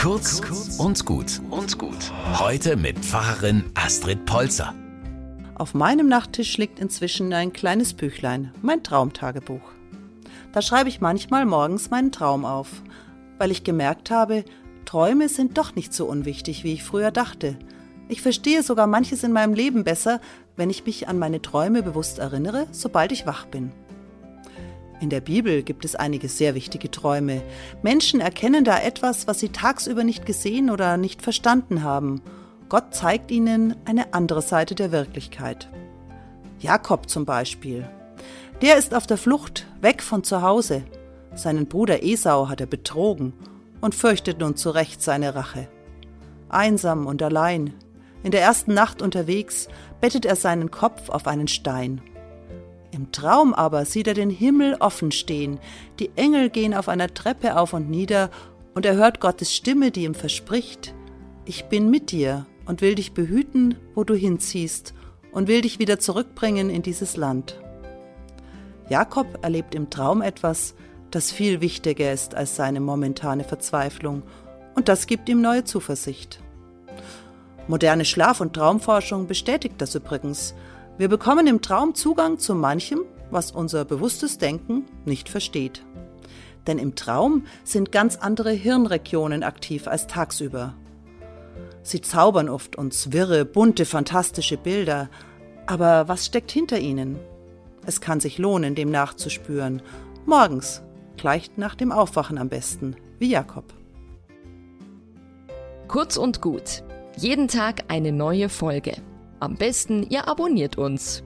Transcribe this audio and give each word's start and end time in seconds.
Kurz 0.00 0.40
und 0.78 1.04
gut 1.04 1.42
und 1.50 1.76
gut. 1.76 2.10
Heute 2.38 2.78
mit 2.78 2.98
Pfarrerin 3.00 3.64
Astrid 3.74 4.24
Polzer. 4.24 4.74
Auf 5.56 5.74
meinem 5.74 6.08
Nachttisch 6.08 6.56
liegt 6.56 6.78
inzwischen 6.78 7.34
ein 7.34 7.52
kleines 7.52 7.92
Büchlein, 7.92 8.50
mein 8.62 8.82
Traumtagebuch. 8.82 9.60
Da 10.54 10.62
schreibe 10.62 10.88
ich 10.88 11.02
manchmal 11.02 11.44
morgens 11.44 11.90
meinen 11.90 12.12
Traum 12.12 12.46
auf, 12.46 12.68
weil 13.36 13.50
ich 13.50 13.62
gemerkt 13.62 14.10
habe, 14.10 14.46
Träume 14.86 15.28
sind 15.28 15.58
doch 15.58 15.74
nicht 15.74 15.92
so 15.92 16.06
unwichtig, 16.06 16.64
wie 16.64 16.72
ich 16.72 16.82
früher 16.82 17.10
dachte. 17.10 17.58
Ich 18.08 18.22
verstehe 18.22 18.62
sogar 18.62 18.86
manches 18.86 19.22
in 19.22 19.32
meinem 19.32 19.52
Leben 19.52 19.84
besser, 19.84 20.22
wenn 20.56 20.70
ich 20.70 20.86
mich 20.86 21.08
an 21.08 21.18
meine 21.18 21.42
Träume 21.42 21.82
bewusst 21.82 22.20
erinnere, 22.20 22.68
sobald 22.70 23.12
ich 23.12 23.26
wach 23.26 23.44
bin. 23.44 23.70
In 25.00 25.08
der 25.08 25.22
Bibel 25.22 25.62
gibt 25.62 25.86
es 25.86 25.96
einige 25.96 26.28
sehr 26.28 26.54
wichtige 26.54 26.90
Träume. 26.90 27.42
Menschen 27.82 28.20
erkennen 28.20 28.64
da 28.64 28.78
etwas, 28.78 29.26
was 29.26 29.40
sie 29.40 29.48
tagsüber 29.48 30.04
nicht 30.04 30.26
gesehen 30.26 30.68
oder 30.68 30.98
nicht 30.98 31.22
verstanden 31.22 31.82
haben. 31.82 32.20
Gott 32.68 32.94
zeigt 32.94 33.30
ihnen 33.30 33.74
eine 33.86 34.12
andere 34.12 34.42
Seite 34.42 34.74
der 34.74 34.92
Wirklichkeit. 34.92 35.70
Jakob 36.58 37.08
zum 37.08 37.24
Beispiel. 37.24 37.88
Der 38.60 38.76
ist 38.76 38.94
auf 38.94 39.06
der 39.06 39.16
Flucht, 39.16 39.66
weg 39.80 40.02
von 40.02 40.22
zu 40.22 40.42
Hause. 40.42 40.82
Seinen 41.34 41.66
Bruder 41.66 42.02
Esau 42.02 42.50
hat 42.50 42.60
er 42.60 42.66
betrogen 42.66 43.32
und 43.80 43.94
fürchtet 43.94 44.38
nun 44.38 44.54
zu 44.54 44.68
Recht 44.68 45.00
seine 45.00 45.34
Rache. 45.34 45.66
Einsam 46.50 47.06
und 47.06 47.22
allein, 47.22 47.72
in 48.22 48.32
der 48.32 48.42
ersten 48.42 48.74
Nacht 48.74 49.00
unterwegs, 49.00 49.68
bettet 50.02 50.26
er 50.26 50.36
seinen 50.36 50.70
Kopf 50.70 51.08
auf 51.08 51.26
einen 51.26 51.48
Stein. 51.48 52.02
Im 53.00 53.12
Traum 53.12 53.54
aber 53.54 53.86
sieht 53.86 54.08
er 54.08 54.12
den 54.12 54.28
Himmel 54.28 54.76
offen 54.78 55.10
stehen, 55.10 55.58
die 55.98 56.10
Engel 56.16 56.50
gehen 56.50 56.74
auf 56.74 56.86
einer 56.86 57.08
Treppe 57.08 57.56
auf 57.56 57.72
und 57.72 57.88
nieder, 57.88 58.28
und 58.74 58.84
er 58.84 58.94
hört 58.96 59.20
Gottes 59.20 59.56
Stimme, 59.56 59.90
die 59.90 60.04
ihm 60.04 60.14
verspricht, 60.14 60.92
ich 61.46 61.64
bin 61.64 61.88
mit 61.88 62.10
dir 62.10 62.44
und 62.66 62.82
will 62.82 62.94
dich 62.94 63.14
behüten, 63.14 63.76
wo 63.94 64.04
du 64.04 64.12
hinziehst, 64.12 64.92
und 65.32 65.48
will 65.48 65.62
dich 65.62 65.78
wieder 65.78 65.98
zurückbringen 65.98 66.68
in 66.68 66.82
dieses 66.82 67.16
Land. 67.16 67.58
Jakob 68.90 69.38
erlebt 69.40 69.74
im 69.74 69.88
Traum 69.88 70.20
etwas, 70.20 70.74
das 71.10 71.32
viel 71.32 71.62
wichtiger 71.62 72.12
ist 72.12 72.34
als 72.34 72.54
seine 72.54 72.80
momentane 72.80 73.44
Verzweiflung, 73.44 74.24
und 74.74 74.90
das 74.90 75.06
gibt 75.06 75.30
ihm 75.30 75.40
neue 75.40 75.64
Zuversicht. 75.64 76.38
Moderne 77.66 78.04
Schlaf- 78.04 78.42
und 78.42 78.52
Traumforschung 78.52 79.26
bestätigt 79.26 79.76
das 79.78 79.94
übrigens, 79.94 80.54
wir 81.00 81.08
bekommen 81.08 81.46
im 81.46 81.62
Traum 81.62 81.94
Zugang 81.94 82.38
zu 82.38 82.54
manchem, 82.54 83.06
was 83.30 83.52
unser 83.52 83.86
bewusstes 83.86 84.36
Denken 84.36 84.84
nicht 85.06 85.30
versteht. 85.30 85.82
Denn 86.66 86.76
im 86.76 86.94
Traum 86.94 87.46
sind 87.64 87.90
ganz 87.90 88.16
andere 88.16 88.50
Hirnregionen 88.50 89.42
aktiv 89.42 89.88
als 89.88 90.08
tagsüber. 90.08 90.74
Sie 91.82 92.02
zaubern 92.02 92.50
oft 92.50 92.76
uns 92.76 93.14
wirre, 93.14 93.46
bunte, 93.46 93.86
fantastische 93.86 94.58
Bilder, 94.58 95.08
aber 95.66 96.06
was 96.06 96.26
steckt 96.26 96.50
hinter 96.50 96.78
ihnen? 96.78 97.18
Es 97.86 98.02
kann 98.02 98.20
sich 98.20 98.36
lohnen, 98.36 98.74
dem 98.74 98.90
nachzuspüren. 98.90 99.80
Morgens, 100.26 100.82
gleich 101.16 101.50
nach 101.56 101.76
dem 101.76 101.92
Aufwachen 101.92 102.36
am 102.36 102.50
besten, 102.50 102.94
wie 103.18 103.30
Jakob. 103.30 103.72
Kurz 105.88 106.18
und 106.18 106.42
gut. 106.42 106.82
Jeden 107.16 107.48
Tag 107.48 107.84
eine 107.88 108.12
neue 108.12 108.50
Folge. 108.50 108.96
Am 109.40 109.56
besten, 109.56 110.02
ihr 110.10 110.28
abonniert 110.28 110.76
uns. 110.76 111.24